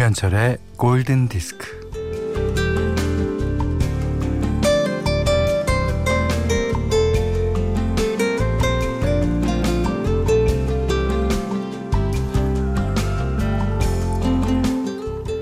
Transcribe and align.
김현철의 0.00 0.56
골든 0.78 1.28
디스크. 1.28 1.78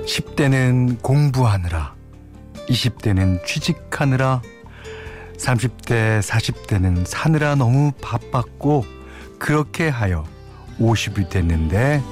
(10대는) 0.06 1.00
공부하느라 1.02 1.94
(20대는) 2.68 3.46
취직하느라 3.46 4.42
(30대) 5.36 6.20
(40대는) 6.20 7.06
사느라 7.06 7.54
너무 7.54 7.92
바빴고 8.02 8.84
그렇게 9.38 9.88
하여 9.88 10.24
(50이) 10.80 11.30
됐는데 11.30 12.02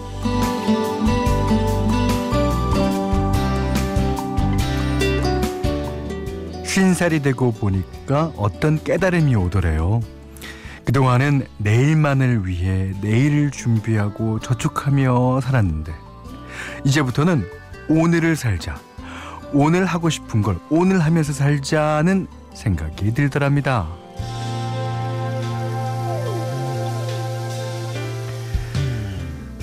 쉰살이 6.76 7.22
되고 7.22 7.52
보니까 7.52 8.32
어떤 8.36 8.84
깨달음이 8.84 9.34
오더래요. 9.34 10.02
그동안은 10.84 11.46
내일만을 11.56 12.46
위해 12.46 12.92
내일을 13.00 13.50
준비하고 13.50 14.40
저축하며 14.40 15.40
살았는데 15.40 15.94
이제부터는 16.84 17.46
오늘을 17.88 18.36
살자. 18.36 18.78
오늘 19.54 19.86
하고 19.86 20.10
싶은 20.10 20.42
걸 20.42 20.58
오늘 20.68 21.00
하면서 21.00 21.32
살자는 21.32 22.26
생각이 22.52 23.14
들더랍니다. 23.14 23.88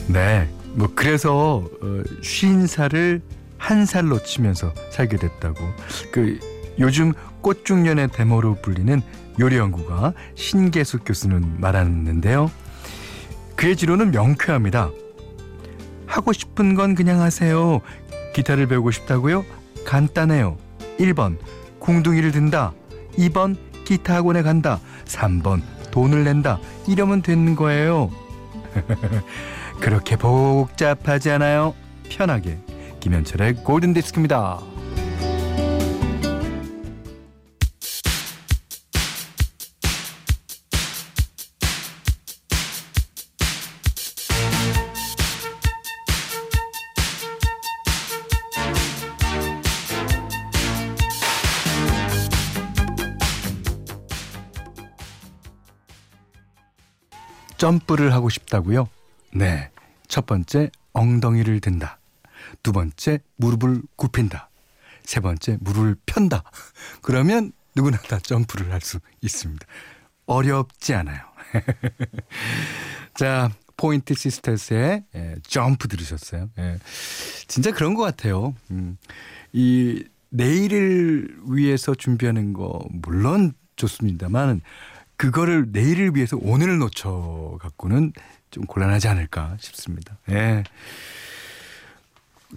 네, 0.08 0.50
뭐 0.74 0.90
그래서 0.96 1.64
쉰 2.24 2.68
살을 2.68 3.22
한 3.60 3.86
살로 3.86 4.18
치면서 4.24 4.74
살게 4.92 5.18
됐다고 5.18 5.64
그 6.12 6.53
요즘 6.80 7.14
꽃중년의 7.42 8.10
데모로 8.10 8.56
불리는 8.56 9.02
요리연구가 9.40 10.14
신계숙 10.36 11.04
교수는 11.06 11.60
말하는데요. 11.60 12.52
그의 13.56 13.76
지로는 13.76 14.12
명쾌합니다. 14.12 14.90
하고 16.06 16.34
싶은 16.34 16.76
건 16.76 16.96
그냥 16.96 17.22
하세요. 17.22 17.82
기타를 18.34 18.68
배우고 18.68 18.92
싶다고요? 18.92 19.46
간단해요. 19.86 20.58
1번 21.00 21.38
궁둥이를 21.80 22.32
든다. 22.32 22.74
2번 23.18 23.58
기타 23.86 24.16
학원에 24.16 24.42
간다. 24.42 24.80
3번 25.06 25.62
돈을 25.92 26.24
낸다. 26.24 26.60
이러면 26.88 27.22
되는 27.22 27.56
거예요. 27.56 28.10
그렇게 29.80 30.16
복잡하지 30.16 31.30
않아요. 31.32 31.74
편하게 32.10 32.58
김현철의 33.00 33.56
골든디스크입니다. 33.64 34.73
점프를 57.64 58.14
하고 58.14 58.28
싶다고요? 58.28 58.90
네. 59.34 59.72
첫 60.10 60.26
번째, 60.26 60.70
엉덩이를 60.92 61.62
든다. 61.62 61.98
두 62.62 62.74
번째, 62.74 63.20
무릎을 63.38 63.84
굽힌다. 63.96 64.50
세 65.06 65.22
번째, 65.22 65.58
무릎을 65.62 65.96
편다. 66.06 66.44
그러면 67.02 67.54
누구나 67.74 67.98
다 68.00 68.20
점프를 68.20 68.74
할 68.74 68.82
수 68.82 69.00
있습니다. 69.22 69.66
어렵지 70.26 70.94
않아요. 70.94 71.22
자, 73.16 73.50
포인트 73.78 74.14
시스터스의 74.14 75.06
예, 75.16 75.36
점프 75.48 75.88
들으셨어요. 75.88 76.50
예. 76.60 76.80
진짜 77.48 77.72
그런 77.72 77.94
것 77.94 78.04
같아요. 78.04 78.54
음, 78.72 78.98
이 79.54 80.04
내일을 80.32 81.38
위해서 81.48 81.96
준비하는 81.96 82.52
거 82.52 82.86
물론 82.90 83.54
좋습니다만 83.78 84.60
그거를 85.18 85.68
내일을 85.72 86.16
위해서 86.16 86.38
오늘을 86.42 86.78
놓쳐 86.80 87.58
갖고는 87.62 88.14
좀 88.52 88.66
곤란하지 88.66 89.08
않을까 89.08 89.58
싶습니다. 89.60 90.18
예. 90.30 90.64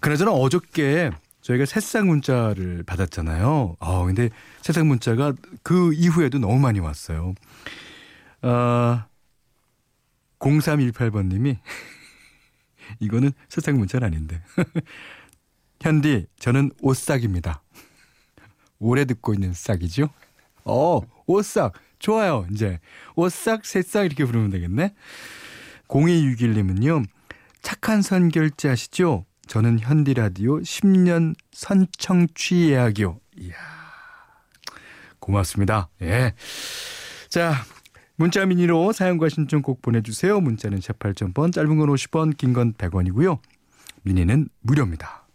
그나저나 0.01 0.33
어저께 0.33 1.11
저희가 1.41 1.65
새싹 1.65 2.07
문자를 2.07 2.83
받았잖아요. 2.83 3.77
아, 3.79 4.05
근데 4.05 4.31
새싹 4.63 4.87
문자가 4.87 5.33
그 5.63 5.93
이후에도 5.95 6.39
너무 6.39 6.59
많이 6.59 6.81
왔어요. 6.81 7.35
아, 8.43 9.07
0318번 10.41 11.27
님이 11.27 11.59
이거는 13.01 13.33
새싹 13.49 13.77
문자는 13.77 14.07
아닌데. 14.07 14.43
현디, 15.81 16.27
저는 16.39 16.73
옷싹입니다. 16.81 17.63
오래 18.79 19.05
듣고 19.05 19.33
있는 19.35 19.53
싹이죠? 19.53 20.09
어, 20.65 21.01
옷싹. 21.27 21.73
좋아요. 22.07 22.47
이제 22.53 22.79
옷싹, 23.17 23.67
새싹 23.67 24.07
이렇게 24.07 24.25
부르면 24.25 24.51
되겠네. 24.51 24.95
0261님은요. 25.89 27.05
착한 27.63 28.01
선 28.01 28.29
결제 28.29 28.69
하시죠? 28.69 29.25
저는 29.49 29.81
현디 29.81 30.15
라디오 30.15 30.61
10년 30.61 31.35
선청취 31.51 32.71
예약이요. 32.71 33.19
이야. 33.39 33.55
고맙습니다. 35.19 35.89
예. 36.03 36.35
자, 37.29 37.55
문자 38.15 38.47
미니로 38.47 38.93
사연과 38.93 39.29
신청곡 39.29 39.83
보내주세요. 39.83 40.41
문자는 40.41 40.81
샵 40.81 41.01
8000번, 41.01 41.53
짧은 41.53 41.77
건 41.77 41.89
50원, 41.89 42.37
긴 42.37 42.53
건 42.53 42.73
100원이고요. 42.75 43.41
미니는 44.05 44.49
무료입니다. 44.61 45.26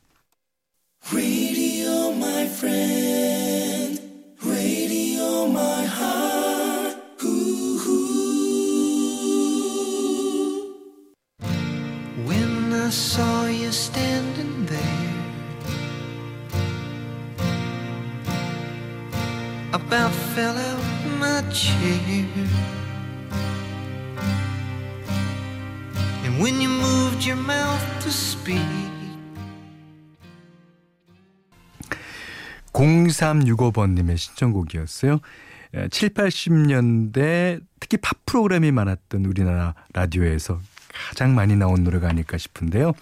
Saw 12.91 13.45
you 13.45 13.71
standing 13.71 14.65
there. 14.65 14.79
About 19.71 20.11
fell 20.35 20.57
out 20.57 20.83
my 21.17 21.41
chair. 21.49 22.25
And 26.25 26.41
when 26.41 26.59
you 26.59 26.67
moved 26.67 27.25
your 27.25 27.37
mouth 27.37 27.81
to 28.03 28.09
speak. 28.11 28.59
0365번님의 32.73 34.17
신청곡이었어요. 34.17 35.19
7, 35.89 36.09
80년대 36.09 37.61
특히 37.79 37.97
팝 37.97 38.25
프로그램이 38.25 38.71
많았던 38.71 39.25
우리나라 39.25 39.75
라디오에서 39.93 40.59
가장 40.93 41.35
많이 41.35 41.55
나온 41.55 41.83
노래가 41.83 42.09
아닐까 42.09 42.37
싶은데요. 42.37 42.93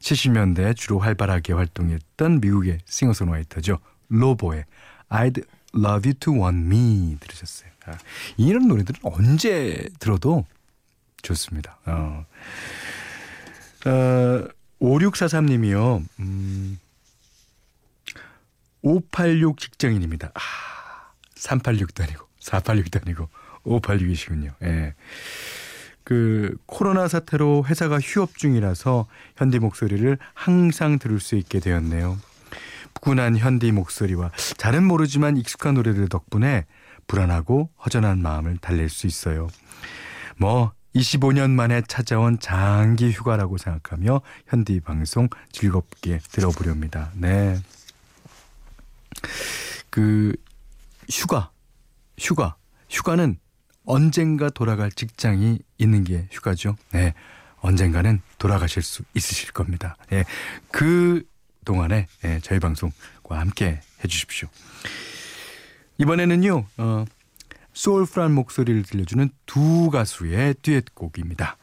70년대 0.00 0.76
주로 0.76 0.98
활발하게 0.98 1.52
활동했던 1.52 2.40
미국의 2.40 2.78
싱어송라이터죠. 2.86 3.78
로보의 4.08 4.64
I'd 5.08 5.44
Love 5.74 6.10
You 6.10 6.14
to 6.14 6.34
Want 6.34 6.58
Me 6.58 7.16
들으셨어요. 7.20 7.70
아, 7.86 7.98
이런 8.36 8.68
노래들은 8.68 9.00
언제 9.02 9.88
들어도 9.98 10.46
좋습니다. 11.22 11.78
어. 11.86 12.24
어, 13.86 14.48
5643님이요. 14.80 16.04
음, 16.20 16.78
586 18.82 19.58
직장인입니다. 19.58 20.32
아, 20.34 21.12
386도 21.36 22.02
아니고 22.02 22.26
486도 22.40 23.02
아니고 23.02 23.28
586이시군요. 23.64 24.54
예. 24.62 24.94
그 26.04 26.56
코로나 26.66 27.08
사태로 27.08 27.64
회사가 27.66 28.00
휴업 28.00 28.36
중이라서 28.36 29.06
현디 29.36 29.58
목소리를 29.60 30.18
항상 30.34 30.98
들을 30.98 31.20
수 31.20 31.36
있게 31.36 31.60
되었네요. 31.60 32.18
푸근한 32.94 33.36
현디 33.36 33.72
목소리와 33.72 34.30
잘은 34.56 34.84
모르지만 34.84 35.36
익숙한 35.36 35.74
노래들 35.74 36.08
덕분에 36.08 36.66
불안하고 37.06 37.70
허전한 37.84 38.20
마음을 38.20 38.58
달랠 38.58 38.88
수 38.88 39.06
있어요. 39.06 39.48
뭐 40.36 40.72
25년 40.94 41.50
만에 41.50 41.82
찾아온 41.88 42.38
장기 42.38 43.10
휴가라고 43.10 43.56
생각하며 43.56 44.20
현디 44.46 44.80
방송 44.80 45.28
즐겁게 45.50 46.18
들어보렵니다. 46.30 47.10
네. 47.14 47.58
그 49.90 50.34
휴가, 51.10 51.50
휴가, 52.18 52.56
휴가는 52.90 53.38
언젠가 53.84 54.50
돌아갈 54.50 54.90
직장이 54.90 55.58
있는 55.78 56.04
게 56.04 56.28
휴가죠. 56.30 56.76
네. 56.92 57.14
언젠가는 57.60 58.20
돌아가실 58.38 58.82
수 58.82 59.02
있으실 59.14 59.52
겁니다. 59.52 59.96
예. 60.12 60.24
그 60.70 61.22
동안에 61.64 62.08
예, 62.24 62.40
저희 62.42 62.58
방송과 62.58 63.38
함께 63.38 63.80
해 64.02 64.08
주십시오. 64.08 64.48
이번에는요, 65.98 66.64
어, 66.78 67.04
soulful한 67.72 68.32
목소리를 68.32 68.82
들려주는 68.82 69.30
두 69.46 69.90
가수의 69.90 70.56
듀엣곡입니다. 70.62 71.56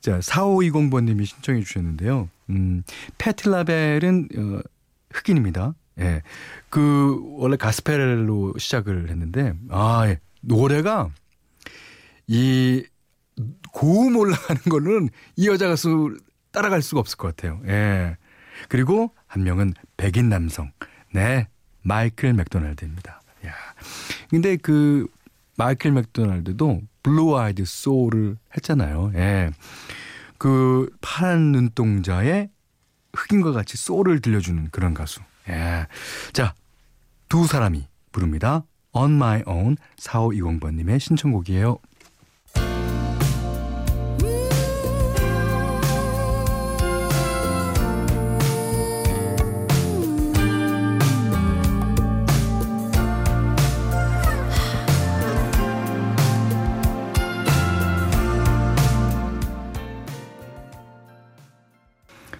자, 0.00 0.18
4520번 0.18 1.04
님이 1.04 1.24
신청해 1.24 1.62
주셨는데요. 1.62 2.28
음, 2.50 2.82
패티 3.18 3.60
라벨은 3.60 4.28
어, 4.36 4.60
흑인입니다. 5.10 5.74
예. 6.00 6.22
그, 6.68 7.20
원래 7.38 7.56
가스펠로 7.56 8.54
시작을 8.58 9.08
했는데, 9.08 9.54
아, 9.70 10.08
예. 10.08 10.18
노래가 10.46 11.10
이 12.26 12.84
고음 13.72 14.16
올라가는 14.16 14.62
거는 14.62 15.08
이 15.36 15.48
여자 15.48 15.68
가수 15.68 16.16
따라갈 16.52 16.82
수가 16.82 17.00
없을 17.00 17.16
것 17.16 17.34
같아요. 17.34 17.60
예. 17.66 18.16
그리고 18.68 19.12
한 19.26 19.42
명은 19.42 19.74
백인 19.96 20.28
남성. 20.28 20.70
네. 21.12 21.48
마이클 21.82 22.32
맥도날드입니다. 22.32 23.20
야. 23.46 23.52
근데 24.30 24.56
그 24.56 25.06
마이클 25.56 25.92
맥도날드도 25.92 26.82
blue-eyed 27.02 27.64
soul을 27.64 28.36
했잖아요. 28.56 29.12
예. 29.14 29.50
그 30.38 30.88
파란 31.00 31.52
눈동자에 31.52 32.48
흑인과 33.12 33.52
같이 33.52 33.76
소울을 33.76 34.20
들려주는 34.20 34.70
그런 34.70 34.94
가수. 34.94 35.20
예. 35.48 35.86
자, 36.32 36.54
두 37.28 37.46
사람이 37.46 37.86
부릅니다. 38.12 38.64
On 38.94 39.12
My 39.12 39.42
Own 39.46 39.76
4520번님의 39.98 41.00
신청곡이에요. 41.00 41.78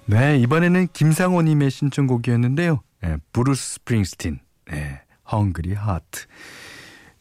네, 0.07 0.39
이번에는 0.39 0.89
김상호님의 0.93 1.71
신청곡이었는데요. 1.71 2.83
네, 3.03 3.17
브루스 3.33 3.75
스프링스틴, 3.75 4.39
네, 4.71 5.01
Hungry 5.31 5.75
Heart. 5.75 6.27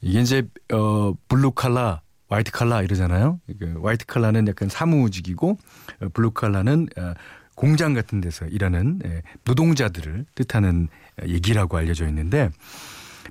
이게 0.02 0.22
이제 0.22 0.48
어 0.72 1.14
블루 1.28 1.52
칼라, 1.52 2.02
화이트 2.30 2.52
칼라 2.52 2.82
이러잖아요. 2.82 3.40
그 3.60 3.80
화이트 3.82 4.06
칼라는 4.06 4.48
약간 4.48 4.70
사무직이고 4.70 5.58
어, 6.02 6.10
블루 6.14 6.32
칼라는 6.32 6.88
어, 6.98 7.14
공장 7.56 7.94
같은 7.94 8.20
데서 8.20 8.46
일하는 8.48 9.00
예, 9.06 9.22
노동자들을 9.46 10.26
뜻하는 10.34 10.88
얘기라고 11.28 11.78
알려져 11.78 12.08
있는데 12.08 12.50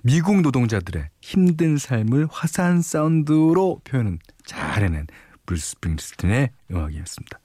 미국 0.03 0.41
노동자들의 0.41 1.09
힘든 1.21 1.77
삶을 1.77 2.29
화사한 2.31 2.83
사운드로 2.83 3.81
표현은 3.85 4.19
잘 4.45 4.85
해낸 4.85 5.07
브루스 5.47 5.71
스프링스틴의 5.71 6.51
음악이었습니다. 6.71 7.41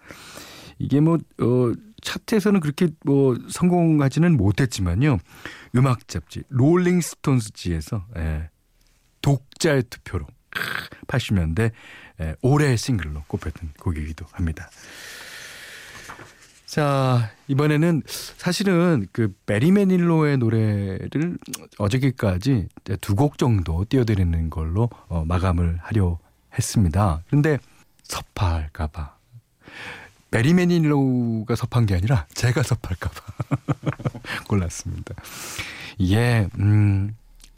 이게 0.80 1.00
뭐, 1.00 1.18
어, 1.42 1.74
차트에서는 2.08 2.62
그렇게 2.62 2.88
뭐 3.04 3.38
성공하지는 3.50 4.38
못했지만요. 4.38 5.18
음악 5.76 6.08
잡지, 6.08 6.44
롤링스톤스지에서, 6.48 8.06
예, 8.18 8.50
독자의 9.22 9.84
투표로 9.90 10.26
80년대 11.08 11.72
예, 12.22 12.36
올해의 12.42 12.78
싱글로 12.78 13.24
꼽혔던 13.28 13.74
곡이기도 13.80 14.26
합니다. 14.32 14.70
자, 16.66 17.32
이번에는 17.48 18.04
사실은 18.08 19.08
그 19.12 19.34
베리 19.46 19.72
매닐로의 19.72 20.38
노래를 20.38 21.38
어저께까지 21.78 22.68
두 23.02 23.16
곡 23.16 23.38
정도 23.38 23.86
띄워드리는 23.88 24.50
걸로 24.50 24.90
어, 25.08 25.26
마감을 25.26 25.80
하려 25.82 26.20
했습니다. 26.58 27.24
그런데 27.28 27.58
섭할까봐 28.04 29.18
베리 30.32 30.54
매닐로우가 30.54 31.56
섭한 31.56 31.86
게 31.86 31.96
아니라 31.96 32.26
제가 32.34 32.64
섭할까봐 32.64 33.22
골랐습니다. 34.48 35.16
이게 35.98 36.48
음, 36.60 37.16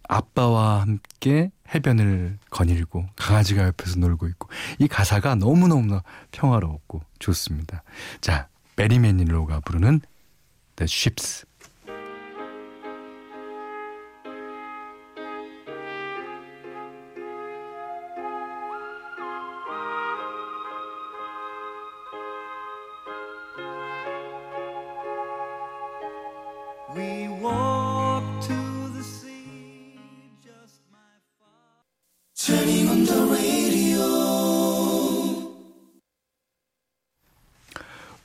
아빠와 0.07 0.81
함께 0.81 1.51
해변을 1.73 2.39
거닐고 2.49 3.05
강아지가 3.15 3.63
옆에서 3.65 3.99
놀고 3.99 4.27
있고 4.29 4.49
이 4.79 4.87
가사가 4.87 5.35
너무너무 5.35 6.01
평화롭고 6.31 7.01
좋습니다. 7.19 7.83
자, 8.21 8.47
베리 8.75 8.99
매닐로우가 8.99 9.61
부르는 9.61 10.01
The 10.77 10.87
Ships 10.89 11.45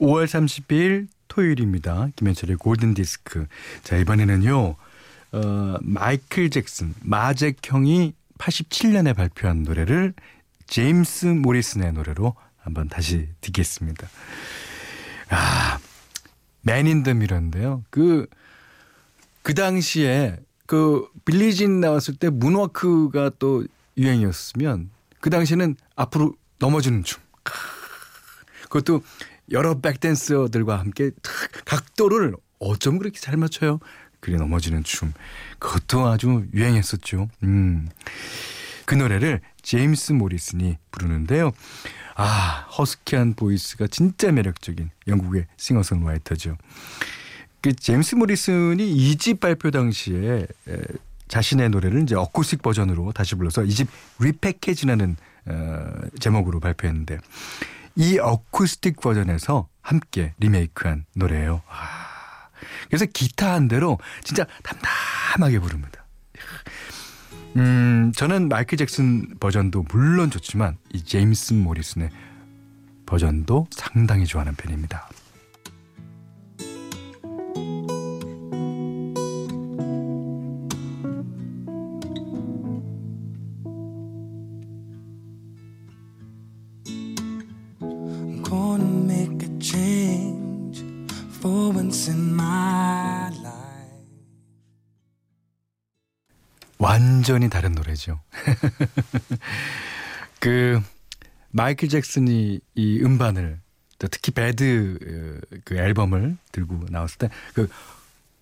5월 0.01 0.27
30일 0.27 1.09
토요일입니다. 1.29 2.09
김현철의 2.17 2.57
골든 2.57 2.95
디스크. 2.95 3.47
자, 3.83 3.97
이번에는요. 3.97 4.77
어, 5.33 5.77
마이클 5.81 6.51
잭슨, 6.51 6.95
마잭 7.03 7.57
형이 7.65 8.15
87년에 8.39 9.17
발표한 9.17 9.63
노래를 9.63 10.15
제임스 10.67 11.27
모리슨의 11.27 11.93
노래로 11.93 12.35
한번 12.59 12.89
다시 12.89 13.29
듣겠습니다. 13.41 14.09
아, 15.31 15.79
맨인 16.63 17.03
더 17.03 17.15
미러인데요. 17.15 17.83
그, 17.91 18.27
그 19.43 19.55
당시에 19.55 20.39
그 20.67 21.09
빌리진 21.25 21.81
나왔을 21.81 22.17
때 22.17 22.31
문워크가 22.31 23.33
또 23.39 23.67
유행이었으면 23.97 24.91
그 25.21 25.31
당시에는 25.31 25.77
앞으로 25.97 26.35
넘어지는 26.59 27.05
춤. 27.05 27.23
그것도 28.63 29.03
여러 29.51 29.79
백댄서들과 29.81 30.79
함께 30.79 31.11
각도를 31.65 32.35
어쩜 32.59 32.99
그렇게 32.99 33.19
잘 33.21 33.37
맞춰요? 33.37 33.79
그리 34.21 34.37
넘어지는 34.37 34.85
춤. 34.85 35.13
그것도 35.59 36.07
아주 36.09 36.47
유행했었죠. 36.55 37.29
음. 37.43 37.89
그 38.87 38.95
노래를 38.95 39.41
제임스 39.63 40.13
모리슨이 40.13 40.77
부르는데요. 40.91 41.53
아, 42.17 42.67
허스키한 42.79 43.35
보이스가 43.35 43.87
진짜 43.89 44.31
매력적인 44.33 44.91
영국의 45.09 45.47
싱어송라이터죠. 45.57 46.57
그 47.61 47.75
제임스 47.75 48.15
모리슨이 48.17 48.91
이 48.93 49.17
집 49.17 49.41
발표 49.41 49.71
당시에 49.71 50.47
에, 50.69 50.81
자신의 51.29 51.71
노래를 51.71 52.03
이제 52.03 52.15
어쿠스틱 52.15 52.63
버전으로 52.63 53.13
다시 53.13 53.35
불러서 53.35 53.65
이 53.65 53.71
집 53.71 53.89
리패키지라는 54.21 55.17
어, 55.47 55.87
제목으로 56.21 56.61
발표했는데 56.61 57.19
이 57.97 58.19
어쿠스틱 58.19 59.01
버전에서 59.01 59.69
함께 59.83 60.35
리메이크한 60.39 61.05
노래예요. 61.15 61.63
아, 61.69 62.49
그래서 62.89 63.07
기타 63.07 63.53
한 63.53 63.69
대로 63.69 63.99
진짜 64.23 64.47
담담하게 64.63 65.61
부릅니다. 65.61 66.05
음, 67.57 68.13
저는 68.17 68.49
마이클 68.49 68.77
잭슨 68.77 69.39
버전도 69.39 69.85
물론 69.91 70.31
좋지만 70.31 70.77
이 70.93 71.05
제임스 71.05 71.55
모리슨의 71.55 72.11
버전도 73.07 73.69
상당히 73.71 74.27
좋아하는 74.27 74.55
편입니다. 74.57 75.09
완전히 96.79 97.49
다른 97.49 97.73
노래죠. 97.73 98.21
그 100.41 100.81
마이클 101.51 101.89
잭슨이 101.89 102.61
이 102.75 103.01
음반을 103.03 103.61
특히 103.99 104.33
Bad 104.33 104.99
어, 105.01 105.57
그 105.65 105.77
앨범을 105.77 106.37
들고 106.53 106.87
나왔을 106.91 107.19
때 107.19 107.29
그 107.55 107.69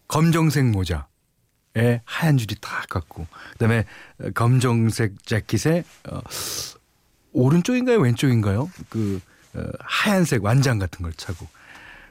검정색 0.09 0.67
모자에 0.67 2.03
하얀 2.05 2.37
줄이 2.37 2.55
딱 2.61 2.87
갖고 2.89 3.27
그다음에 3.53 3.85
검정색 4.35 5.25
재킷에 5.25 5.85
어, 6.11 6.21
오른쪽인가요? 7.33 7.99
왼쪽인가요? 7.99 8.71
그 8.91 9.21
어, 9.55 9.63
하얀색 9.81 10.45
완장 10.45 10.79
같은 10.79 11.03
걸 11.03 11.13
차고 11.15 11.47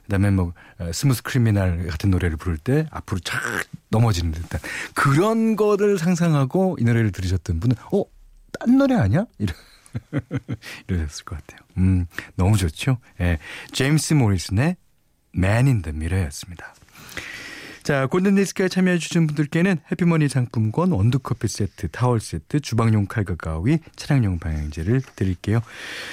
그다음에 0.04 0.32
뭐 0.32 0.54
어, 0.80 0.92
Smooth 0.92 1.24
Criminal 1.24 1.88
같은 1.88 2.10
노래를 2.10 2.38
부를 2.38 2.58
때 2.58 2.86
앞으로 2.92 3.20
쫙 3.20 3.40
넘어지는 3.90 4.32
듯한 4.32 4.60
그런 4.94 5.56
거를 5.56 5.98
상상하고 5.98 6.78
이 6.80 6.84
노래를 6.84 7.12
들으셨던 7.12 7.60
분은 7.60 7.76
어? 7.92 8.04
딴 8.60 8.78
노래 8.78 8.96
아니야? 8.96 9.26
이러 9.38 9.54
이러셨을 10.88 11.26
것 11.26 11.38
같아요. 11.38 11.60
음, 11.78 12.06
너무 12.36 12.58
좋죠. 12.58 12.98
예. 13.20 13.40
제임스 13.72 14.14
모리슨의 14.14 14.76
Man 15.36 15.68
in 15.68 15.82
the 15.82 15.96
Mirror였습니다. 15.96 16.74
자, 17.84 18.06
골든디스크에 18.08 18.68
참여해주신 18.70 19.28
분들께는 19.28 19.80
해피머니 19.92 20.30
상품권, 20.30 20.92
원두커피 20.92 21.48
세트, 21.48 21.90
타월 21.90 22.20
세트, 22.20 22.60
주방용 22.60 23.08
칼과 23.08 23.36
가위, 23.36 23.80
차량용 23.96 24.38
방향제를 24.38 25.02
드릴게요. 25.16 25.62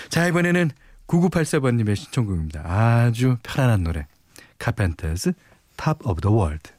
자, 0.08 0.26
이번에는 0.26 0.70
9984번님의 1.08 1.96
신청곡입니다. 1.96 2.62
아주 2.64 3.38
편안한 3.42 3.82
노래. 3.82 4.06
카펜터스, 4.58 5.32
Top 5.76 6.06
of 6.06 6.20
the 6.20 6.34
World. 6.34 6.70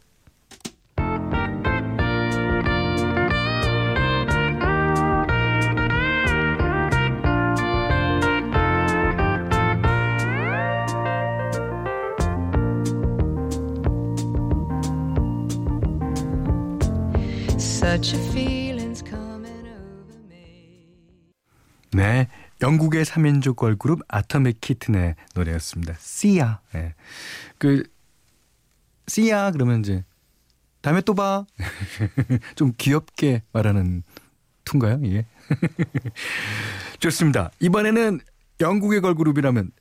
Such 17.58 18.14
a 18.14 18.20
feeling's 18.32 19.02
coming 19.02 19.66
over 19.66 20.20
me. 20.30 20.86
네. 21.92 22.28
영국의 22.62 23.06
3인조 23.06 23.56
걸그룹 23.56 24.02
아토믹 24.08 24.60
키튼의 24.62 25.16
노래였습니다. 25.36 25.96
씨야. 26.00 26.62
네. 26.74 26.94
그 27.58 27.84
씨야 29.08 29.52
그러면 29.52 29.80
이제 29.80 30.04
다음에 30.82 31.02
또 31.02 31.14
봐. 31.14 31.46
좀 32.56 32.74
귀엽게 32.78 33.44
말하는 33.52 34.04
툰가요, 34.66 35.00
이게? 35.04 35.26
좋습니다. 37.00 37.52
이번에는 37.60 38.20
영국의 38.62 39.02
걸그룹이라면 39.02 39.72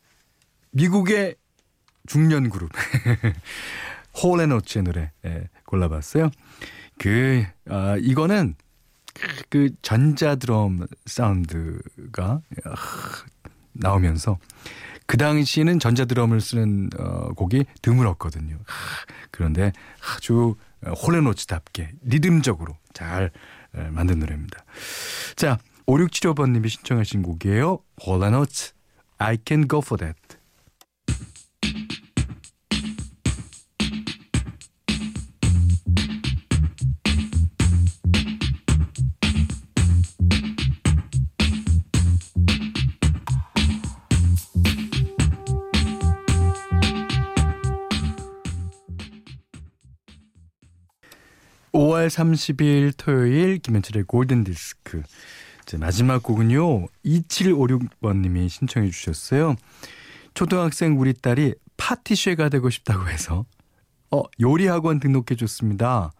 미국의 0.71 1.37
중년 2.07 2.49
그룹 2.49 2.71
홀앤오츠의 4.23 4.83
노래 4.85 5.13
예, 5.25 5.49
골라봤어요. 5.67 6.31
그 6.99 7.45
아, 7.69 7.97
이거는 8.01 8.55
그 9.49 9.71
전자 9.83 10.37
드럼 10.37 10.87
사운드가 11.07 12.41
나오면서 13.73 14.39
그 15.07 15.17
당시에는 15.17 15.79
전자 15.79 16.05
드럼을 16.05 16.41
쓰는 16.41 16.91
어, 16.99 17.33
곡이 17.35 17.65
드물었거든요. 17.83 18.59
그런데 19.31 19.73
아주 20.17 20.57
홀레노츠답게 20.85 21.93
리듬적으로 22.03 22.77
잘 22.93 23.31
만든 23.91 24.19
노래입니다. 24.19 24.65
자, 25.37 25.59
5675번님이 25.87 26.69
신청하신 26.69 27.23
곡이에요. 27.23 27.79
홀레노츠 28.05 28.73
I 29.19 29.39
can 29.47 29.67
go 29.69 29.81
for 29.85 29.99
that. 29.99 30.38
5월 51.73 52.09
30일 52.09 52.93
토요일 52.97 53.59
김현철의 53.59 54.05
골든 54.05 54.45
디스크. 54.45 55.03
마지막 55.79 56.23
곡은요. 56.23 56.87
2756번님이 57.05 58.49
신청해 58.49 58.91
주셨어요. 58.91 59.55
초등학생 60.35 60.99
우리 60.99 61.13
딸이 61.13 61.55
파티쉐가 61.77 62.49
되고 62.49 62.71
싶다고 62.71 63.09
해서 63.09 63.45
어 64.11 64.23
요리학원 64.41 65.01
등록해 65.01 65.37
줬습니다. 65.37 66.13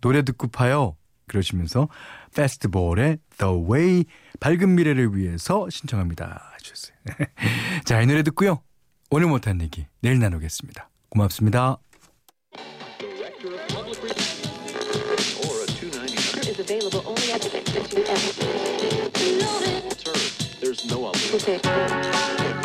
노래 0.00 0.22
듣고 0.22 0.48
파요. 0.48 0.96
그러시면서 1.26 1.88
페스티벌의 2.34 3.18
The 3.38 3.54
Way 3.54 4.04
밝은 4.40 4.74
미래를 4.74 5.16
위해서 5.16 5.68
신청합니다. 5.68 6.52
하셨어요. 6.54 6.96
자, 7.84 8.00
이 8.00 8.06
노래 8.06 8.22
듣고요. 8.22 8.62
오늘 9.10 9.26
못한 9.26 9.60
얘기 9.60 9.86
내일 10.00 10.18
나누겠습니다. 10.18 10.88
고맙습니다. 11.10 11.78
Available 16.58 17.02
only 17.06 17.32
at 17.32 17.40
the 17.42 17.50
Institute. 17.56 18.06
There's 20.60 20.84
no 20.90 21.06
other. 21.06 22.57